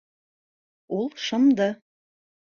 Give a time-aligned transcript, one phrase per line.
[0.97, 1.69] Ул шымды.